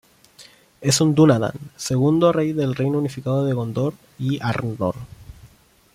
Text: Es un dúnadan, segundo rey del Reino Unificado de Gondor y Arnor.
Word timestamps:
Es 0.81 0.99
un 0.99 1.13
dúnadan, 1.13 1.53
segundo 1.75 2.33
rey 2.33 2.53
del 2.53 2.73
Reino 2.73 2.97
Unificado 2.97 3.45
de 3.45 3.53
Gondor 3.53 3.93
y 4.17 4.41
Arnor. 4.41 4.95